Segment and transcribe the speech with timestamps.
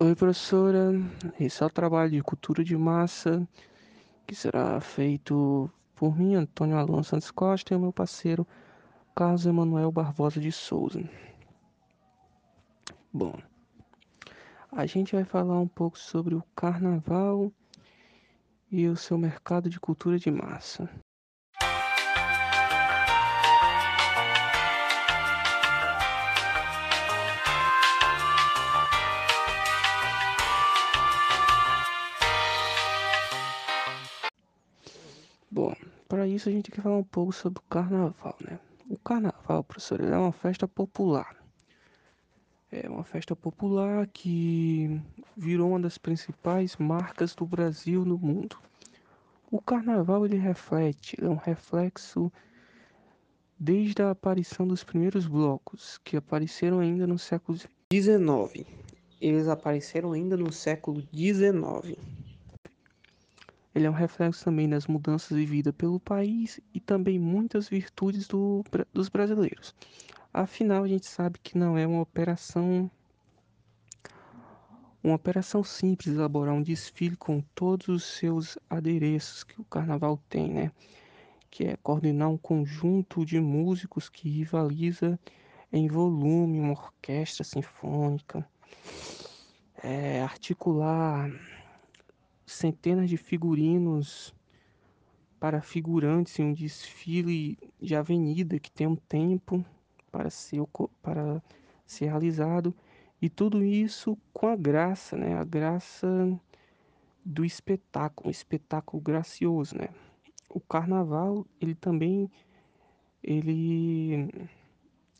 [0.00, 0.92] Oi, professora.
[1.40, 3.44] Esse é o trabalho de cultura de massa
[4.28, 8.46] que será feito por mim, Antônio Alonso Santos Costa, e o meu parceiro
[9.12, 11.02] Carlos Emanuel Barbosa de Souza.
[13.12, 13.36] Bom,
[14.70, 17.52] a gente vai falar um pouco sobre o carnaval
[18.70, 20.88] e o seu mercado de cultura de massa.
[36.18, 38.58] Para isso a gente tem que falar um pouco sobre o carnaval, né?
[38.90, 41.36] O carnaval, professor, é uma festa popular.
[42.72, 45.00] É uma festa popular que
[45.36, 48.58] virou uma das principais marcas do Brasil no mundo.
[49.48, 52.32] O carnaval ele reflete, é um reflexo
[53.56, 58.66] desde a aparição dos primeiros blocos, que apareceram ainda no século XIX.
[59.20, 61.96] Eles apareceram ainda no século XIX.
[63.78, 68.64] Ele é um reflexo também das mudanças vividas pelo país e também muitas virtudes do,
[68.92, 69.72] dos brasileiros.
[70.34, 72.90] Afinal, a gente sabe que não é uma operação
[75.00, 80.52] uma operação simples elaborar um desfile com todos os seus adereços que o carnaval tem,
[80.52, 80.72] né?
[81.48, 85.16] Que é coordenar um conjunto de músicos que rivaliza
[85.72, 88.44] em volume, uma orquestra sinfônica,
[89.80, 91.30] é, articular
[92.52, 94.34] centenas de figurinos
[95.38, 99.64] para figurantes em um desfile de avenida que tem um tempo
[100.10, 100.60] para ser,
[101.02, 101.42] para
[101.86, 102.74] ser realizado
[103.20, 105.36] e tudo isso com a graça, né?
[105.36, 106.08] A graça
[107.24, 109.88] do espetáculo, um espetáculo gracioso, né?
[110.48, 112.30] O carnaval, ele também
[113.22, 114.28] ele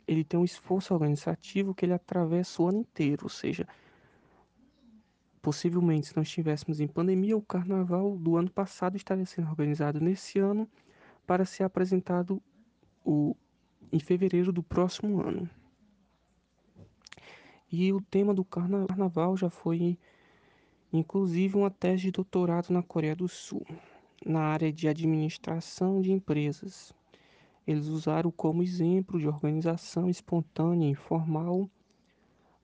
[0.06, 3.68] ele tem um esforço organizativo que ele atravessa o ano inteiro, ou seja,
[5.48, 10.38] Possivelmente, se não estivéssemos em pandemia, o carnaval do ano passado estaria sendo organizado nesse
[10.38, 10.68] ano
[11.26, 12.42] para ser apresentado
[13.02, 13.34] o,
[13.90, 15.48] em fevereiro do próximo ano.
[17.72, 19.98] E o tema do carnaval já foi,
[20.92, 23.64] inclusive, uma tese de doutorado na Coreia do Sul,
[24.26, 26.92] na área de administração de empresas.
[27.66, 31.70] Eles usaram como exemplo de organização espontânea e informal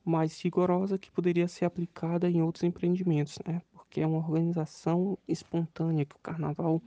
[0.04, 3.62] mais rigorosa que poderia ser aplicada em outros empreendimentos, né?
[3.72, 6.82] Porque é uma organização espontânea que o carnaval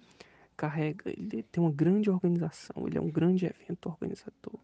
[0.56, 1.10] carrega.
[1.10, 4.60] Ele tem uma grande organização, ele é um grande evento organizador.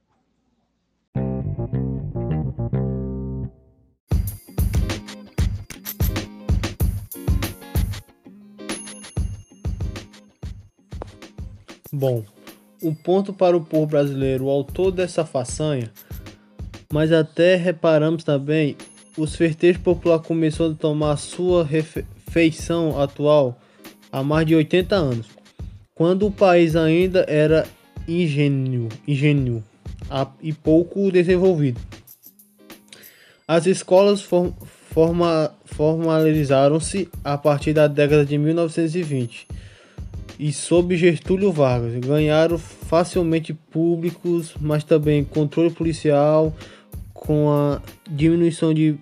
[11.96, 12.26] Bom,
[12.82, 15.92] um ponto para o povo brasileiro, o autor dessa façanha
[16.94, 18.78] mas até reparamos também
[19.18, 21.68] os festejos popular começou a tomar sua
[22.30, 23.60] feição atual
[24.12, 25.26] há mais de 80 anos,
[25.96, 27.66] quando o país ainda era
[28.08, 29.64] ingênuo, ingênuo
[30.40, 31.82] e pouco desenvolvido.
[33.48, 39.48] As escolas forma, formalizaram-se a partir da década de 1920
[40.40, 46.54] e sob Getúlio Vargas ganharam facilmente públicos, mas também controle policial,
[47.26, 48.98] com a diminuição de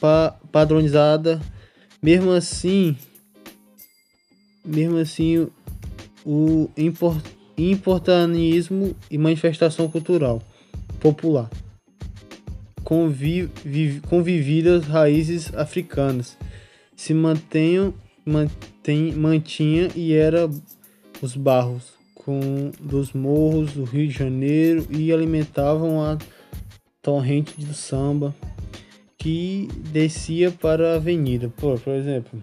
[0.00, 1.40] pa padronizada,
[2.02, 2.96] mesmo assim,
[4.64, 5.46] mesmo assim
[6.24, 7.24] o import
[7.58, 10.42] importanismo e manifestação cultural
[11.00, 11.48] popular
[12.84, 13.50] conviv
[14.06, 16.36] convividas raízes africanas
[16.94, 17.94] se mantenham
[18.24, 20.48] mantém, mantinha e era
[21.22, 26.18] os barros com dos morros do Rio de Janeiro e alimentavam a
[27.06, 28.34] torrente do samba
[29.16, 31.48] que descia para a avenida.
[31.56, 32.42] Por, por exemplo,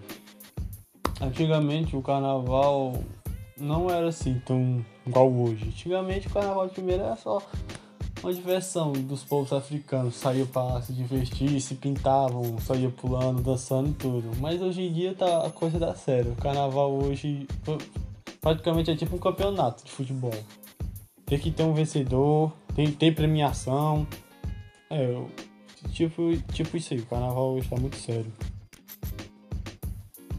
[1.20, 2.94] antigamente o carnaval
[3.58, 5.66] não era assim tão igual hoje.
[5.66, 7.42] Antigamente o carnaval de primeira era só
[8.24, 10.16] uma diversão dos povos africanos.
[10.16, 14.32] Saíam para se divertir, se pintavam, saíam pulando, dançando e tudo.
[14.40, 16.32] Mas hoje em dia tá a coisa da sério.
[16.32, 17.46] O carnaval hoje
[18.40, 20.34] praticamente é tipo um campeonato de futebol.
[21.26, 24.08] Tem que ter um vencedor, tem, tem premiação,
[24.94, 25.32] é, eu,
[25.92, 28.32] tipo, tipo isso aí, o carnaval hoje tá muito sério.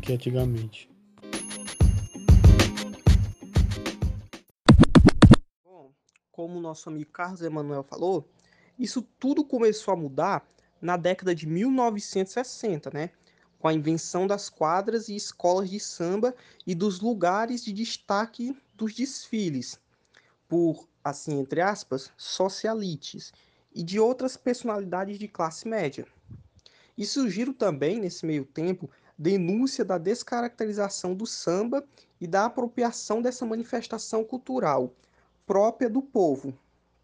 [0.00, 0.88] Que antigamente.
[5.64, 5.90] Bom,
[6.30, 8.28] como o nosso amigo Carlos Emanuel falou,
[8.78, 10.46] isso tudo começou a mudar
[10.80, 13.10] na década de 1960, né?
[13.58, 16.32] Com a invenção das quadras e escolas de samba
[16.64, 19.80] e dos lugares de destaque dos desfiles,
[20.48, 23.32] por, assim, entre aspas, socialites
[23.74, 26.06] e de outras personalidades de classe média.
[26.96, 28.88] E surgiram também, nesse meio tempo,
[29.18, 31.84] denúncia da descaracterização do samba
[32.20, 34.94] e da apropriação dessa manifestação cultural
[35.46, 36.56] própria do povo,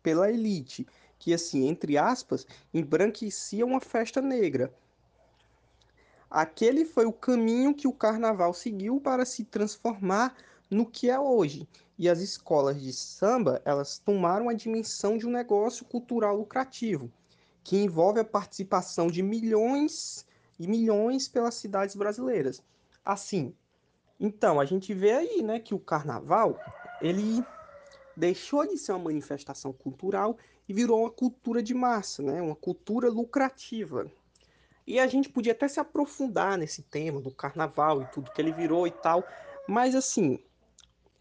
[0.02, 0.86] pela elite,
[1.18, 4.72] que, assim, entre aspas, embranquecia uma festa negra.
[6.30, 10.34] Aquele foi o caminho que o carnaval seguiu para se transformar
[10.70, 11.68] no que é hoje.
[12.00, 17.12] E as escolas de samba, elas tomaram a dimensão de um negócio cultural lucrativo,
[17.62, 20.24] que envolve a participação de milhões
[20.58, 22.62] e milhões pelas cidades brasileiras.
[23.04, 23.54] Assim,
[24.18, 26.58] então a gente vê aí, né, que o carnaval,
[27.02, 27.44] ele
[28.16, 33.10] deixou de ser uma manifestação cultural e virou uma cultura de massa, né, uma cultura
[33.10, 34.10] lucrativa.
[34.86, 38.52] E a gente podia até se aprofundar nesse tema do carnaval e tudo que ele
[38.52, 39.22] virou e tal,
[39.68, 40.42] mas assim,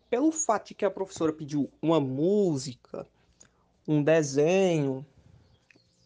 [0.09, 3.05] pelo fato de que a professora pediu uma música,
[3.87, 5.05] um desenho,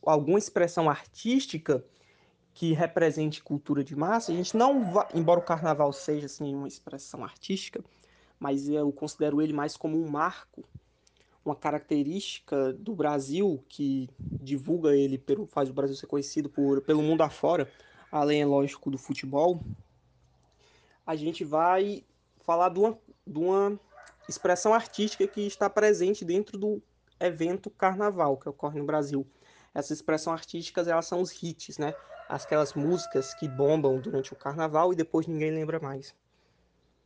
[0.05, 1.83] alguma expressão artística
[2.53, 6.67] que represente cultura de massa, a gente não vai, embora o carnaval seja assim uma
[6.67, 7.83] expressão artística,
[8.39, 10.63] mas eu considero ele mais como um marco,
[11.43, 17.01] uma característica do Brasil que divulga ele, pelo, faz o Brasil ser conhecido por, pelo
[17.01, 17.69] mundo afora,
[18.11, 19.61] além, é lógico, do futebol.
[21.05, 22.03] A gente vai
[22.41, 23.79] falar de uma, de uma
[24.27, 26.81] expressão artística que está presente dentro do
[27.19, 29.25] evento carnaval que ocorre no Brasil.
[29.73, 31.93] Essas expressões artísticas elas são os hits, né?
[32.29, 36.15] Aquelas músicas que bombam durante o carnaval e depois ninguém lembra mais.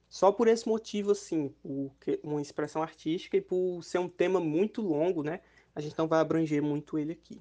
[0.09, 1.91] Só por esse motivo, assim, por
[2.23, 5.41] uma expressão artística e por ser um tema muito longo, né?
[5.75, 7.39] A gente não vai abranger muito ele aqui.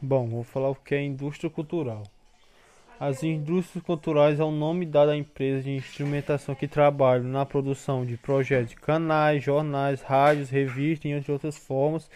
[0.00, 2.02] Bom, vou falar o que é indústria cultural.
[2.98, 8.06] As indústrias culturais é o nome dado à empresa de instrumentação que trabalham na produção
[8.06, 12.10] de projetos de canais, jornais, rádios, revistas e entre outras formas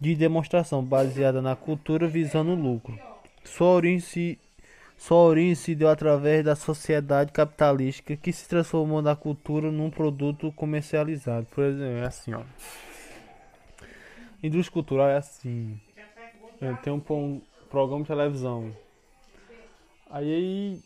[0.00, 2.98] de demonstração baseada na cultura visando lucro.
[3.44, 4.38] Sua origem se,
[4.96, 10.50] sua origem se deu através da sociedade capitalística que se transformou da cultura num produto
[10.52, 11.46] comercializado.
[11.54, 12.40] Por exemplo, é assim, ó.
[14.42, 15.78] Indústria cultural é assim.
[16.82, 18.72] Tem um programa de televisão
[20.16, 20.80] Aí,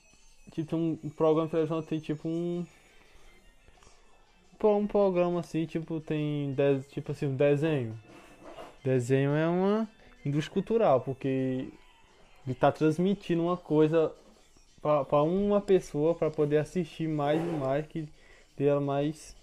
[0.51, 2.67] tipo, um, programa de televisão tem tipo um.
[4.63, 7.97] Um programa assim, tipo, tem de, tipo assim, um desenho.
[8.85, 9.89] Desenho é uma
[10.27, 11.69] indústria cultural, porque
[12.45, 14.13] ele tá transmitindo uma coisa
[14.83, 18.09] para uma pessoa para poder assistir mais e mais que
[18.57, 19.37] dela mais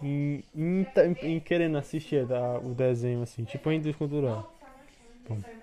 [0.00, 0.86] em, em,
[1.22, 4.50] em, querendo assistir a, o desenho assim, tipo a indústria cultural.
[5.28, 5.59] Bom.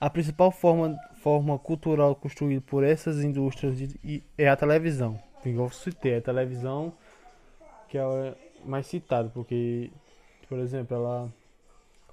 [0.00, 3.94] A principal forma, forma cultural construída por essas indústrias
[4.38, 5.20] é a televisão.
[5.44, 6.94] Igual eu citei, a televisão
[7.88, 9.90] que é mais citada, porque,
[10.48, 11.32] por exemplo, ela.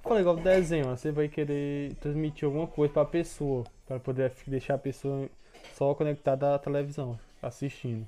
[0.01, 4.75] Fala igual desenho, você vai querer transmitir alguma coisa para a pessoa, para poder deixar
[4.75, 5.29] a pessoa
[5.73, 8.07] só conectada à televisão, assistindo.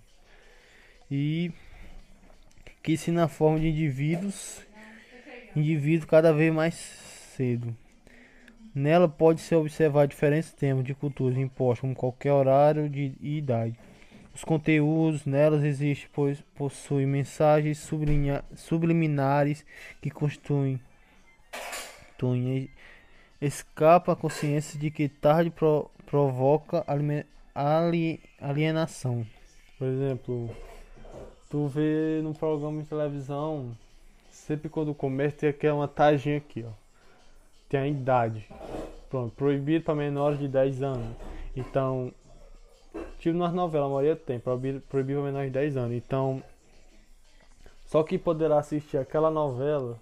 [1.11, 1.51] E
[2.81, 4.61] que se na forma de indivíduos,
[5.55, 7.75] indivíduo cada vez mais cedo.
[8.73, 13.75] Nela pode-se observar diferentes temas de culturas impostos como qualquer horário de, e idade.
[14.33, 17.79] Os conteúdos nelas existem, pois possuem mensagens
[18.55, 19.65] subliminares
[19.99, 20.79] que constituem,
[23.41, 26.85] escapa a consciência de que tarde pro, provoca
[28.39, 29.25] alienação.
[29.79, 30.55] Por exemplo,
[31.49, 33.75] tu vê no programa de televisão,
[34.29, 36.88] sempre quando começa tem aquela taginha aqui, ó
[37.69, 38.45] tem a idade.
[39.09, 41.15] Pronto, proibido para menores de 10 anos.
[41.55, 42.11] Então,
[43.19, 45.95] tipo nas novelas, a maioria tem, proibido, proibido para menores de 10 anos.
[45.95, 46.43] Então,
[47.85, 49.99] só que poderá assistir aquela novela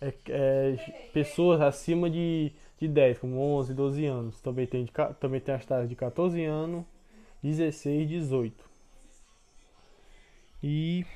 [0.00, 4.40] é, é, pessoas acima de, de 10, como 11, 12 anos.
[4.40, 6.84] Também tem, de, também tem as taxas de 14 anos,
[7.42, 8.70] 16, 18.
[10.62, 11.06] E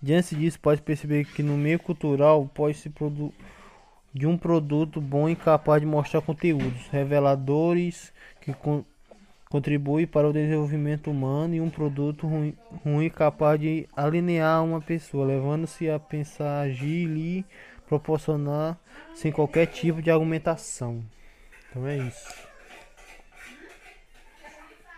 [0.00, 3.34] diante disso, pode perceber que no meio cultural pode se produzir
[4.16, 8.82] de um produto bom e capaz de mostrar conteúdos reveladores que con
[9.50, 15.24] contribuem para o desenvolvimento humano e um produto ruim, ruim capaz de alinear uma pessoa,
[15.24, 17.44] levando-se a pensar, agir e
[17.86, 18.76] proporcionar
[19.14, 21.04] sem qualquer tipo de argumentação.
[21.70, 22.48] Então é isso.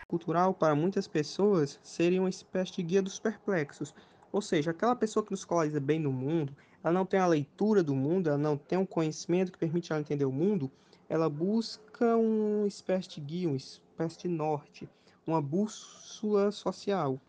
[0.07, 3.93] Cultural para muitas pessoas seria uma espécie de guia dos perplexos,
[4.33, 7.83] ou seja, aquela pessoa que nos coloniza bem no mundo, ela não tem a leitura
[7.83, 10.71] do mundo, ela não tem um conhecimento que permite ela entender o mundo,
[11.09, 14.89] ela busca uma espécie de guia, uma espécie de norte,
[15.27, 17.21] uma bússola social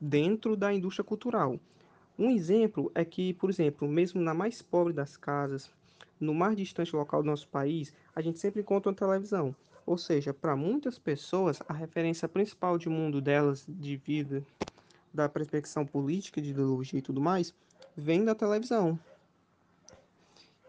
[0.00, 1.58] dentro da indústria cultural.
[2.18, 5.70] Um exemplo é que, por exemplo, mesmo na mais pobre das casas,
[6.20, 9.54] no mais distante local do nosso país, a gente sempre encontra uma televisão.
[9.84, 14.42] Ou seja, para muitas pessoas, a referência principal de mundo delas, de vida,
[15.12, 17.52] da perspectiva política, de ideologia e tudo mais,
[17.96, 18.98] vem da televisão.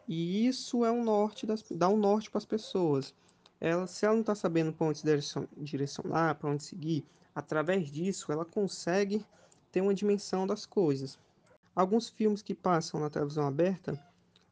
[0.07, 3.13] E isso é um norte das, dá um norte para as pessoas.
[3.59, 7.03] Ela, se ela não está sabendo para onde se direcionar, para onde seguir,
[7.33, 9.25] através disso ela consegue
[9.71, 11.17] ter uma dimensão das coisas.
[11.75, 13.99] Alguns filmes que passam na televisão aberta,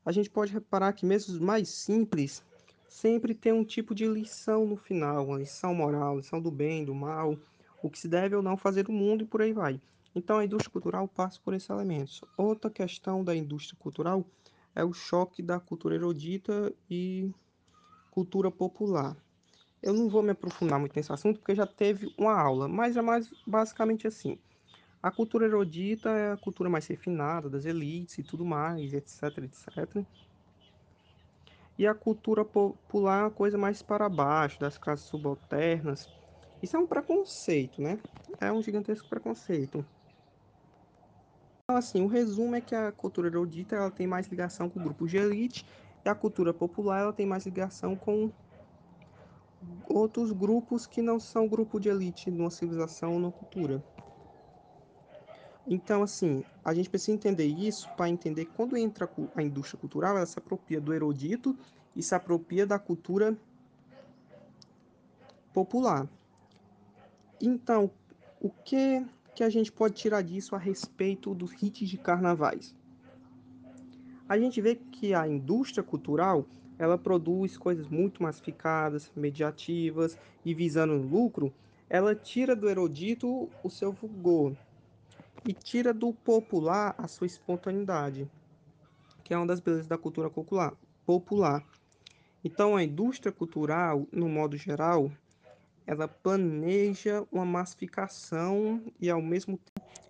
[0.06, 2.44] a gente pode reparar que mesmo os mais simples
[2.90, 6.94] sempre tem um tipo de lição no final, uma lição moral, lição do bem, do
[6.94, 7.38] mal,
[7.82, 9.80] o que se deve ou não fazer no mundo e por aí vai.
[10.16, 12.22] Então a indústria cultural passa por esses elementos.
[12.38, 14.26] Outra questão da indústria cultural
[14.76, 17.32] é o choque da cultura erudita e
[18.12, 19.18] cultura popular.
[19.82, 23.02] Eu não vou me aprofundar muito nesse assunto porque já teve uma aula, mas é
[23.02, 24.38] mais basicamente assim.
[25.02, 30.06] A cultura erudita é a cultura mais refinada das elites e tudo mais, etc, etc.
[31.78, 36.08] E a cultura popular é uma coisa mais para baixo, das classes subalternas.
[36.62, 38.00] Isso é um preconceito, né?
[38.40, 39.86] É um gigantesco preconceito.
[41.66, 45.10] Então, assim, o resumo é que a cultura erudita ela tem mais ligação com grupos
[45.10, 45.66] de elite
[46.04, 48.30] e a cultura popular ela tem mais ligação com
[49.88, 53.82] outros grupos que não são grupo de elite numa civilização ou numa cultura.
[55.66, 60.18] Então, assim, a gente precisa entender isso para entender que quando entra a indústria cultural,
[60.18, 61.58] ela se apropria do erudito
[61.96, 63.38] e se apropria da cultura
[65.54, 66.10] popular.
[67.40, 67.90] Então,
[68.42, 69.02] o que
[69.36, 72.76] que a gente pode tirar disso a respeito dos hits de carnavais?
[74.28, 76.46] A gente vê que a indústria cultural
[76.78, 81.54] ela produz coisas muito massificadas, mediativas e visando lucro,
[81.90, 84.56] ela tira do erudito o seu vulgor
[85.48, 88.30] e tira do popular a sua espontaneidade,
[89.24, 91.64] que é uma das belezas da cultura popular.
[92.44, 95.12] Então, a indústria cultural, no modo geral,
[95.86, 99.60] ela planeja uma massificação e ao mesmo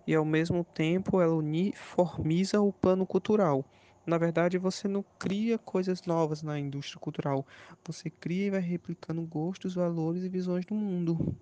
[0.06, 3.64] e ao mesmo tempo ela uniformiza o plano cultural.
[4.06, 7.46] Na verdade, você não cria coisas novas na indústria cultural.
[7.86, 11.34] Você cria e vai replicando gostos, valores e visões do mundo.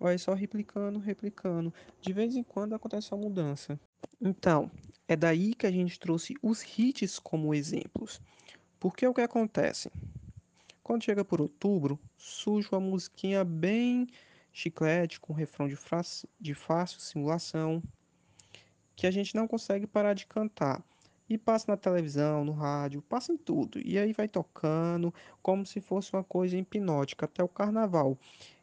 [0.00, 1.72] Vai só replicando, replicando.
[2.00, 3.78] De vez em quando acontece uma mudança.
[4.18, 4.70] Então,
[5.06, 8.20] é daí que a gente trouxe os hits como exemplos.
[8.80, 9.90] Porque o que acontece?
[10.82, 14.08] Quando chega por outubro, surge uma musiquinha bem
[14.52, 15.78] chiclete, com refrão de,
[16.40, 17.82] de fácil simulação,
[18.96, 20.82] que a gente não consegue parar de cantar.
[21.28, 23.80] E passa na televisão, no rádio, passa em tudo.
[23.82, 28.18] E aí vai tocando como se fosse uma coisa hipnótica até o carnaval.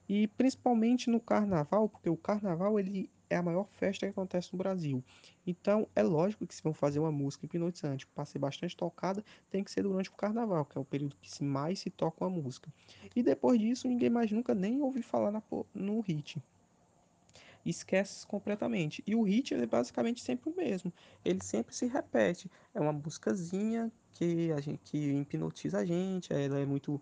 [0.08, 4.58] E principalmente no carnaval, porque o carnaval ele é a maior festa que acontece no
[4.58, 5.04] Brasil.
[5.46, 9.64] Então é lógico que se vão fazer uma música hipnotizante para ser bastante tocada, tem
[9.64, 12.30] que ser durante o carnaval, que é o período que se mais se toca uma
[12.30, 12.72] música.
[13.16, 15.42] E depois disso, ninguém mais nunca nem ouviu falar na,
[15.74, 16.42] no hit
[17.66, 19.04] esquece completamente.
[19.06, 20.94] E o hit é basicamente sempre o mesmo.
[21.24, 22.50] Ele sempre se repete.
[22.74, 27.02] É uma músicazinha que a gente que hipnotiza a gente, ela é muito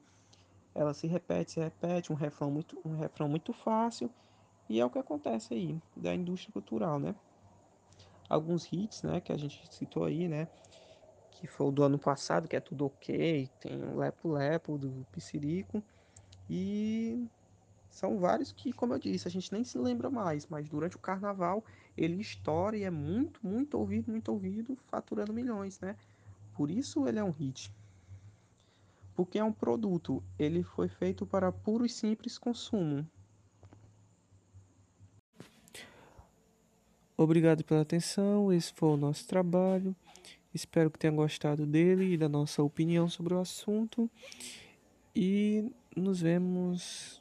[0.76, 4.12] ela se repete, se repete, um refrão muito um refrão muito fácil
[4.70, 7.16] e é o que acontece aí da indústria cultural, né?
[8.30, 10.48] Alguns hits, né, que a gente citou aí, né,
[11.32, 15.06] que foi o do ano passado, que é tudo ok, tem o Lepo Lepo do
[15.12, 15.84] Piscirico
[16.50, 17.30] e
[17.90, 21.00] são vários que, como eu disse, a gente nem se lembra mais, mas durante o
[21.00, 21.64] carnaval
[21.96, 25.96] ele estoura e é muito, muito ouvido, muito ouvido, faturando milhões, né?
[26.56, 27.72] Por isso ele é um hit.
[29.16, 33.06] Porque é um produto, ele foi feito para puro e simples consumo.
[37.20, 39.96] Obrigado pela atenção, esse foi o nosso trabalho.
[40.54, 44.08] Espero que tenha gostado dele e da nossa opinião sobre o assunto.
[45.16, 47.20] E nos vemos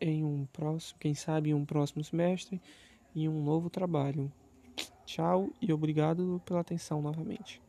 [0.00, 2.60] em um próximo, quem sabe em um próximo semestre,
[3.14, 4.32] em um novo trabalho.
[5.04, 7.65] Tchau e obrigado pela atenção novamente.